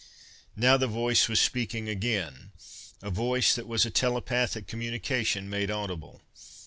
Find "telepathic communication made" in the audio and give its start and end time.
3.91-5.69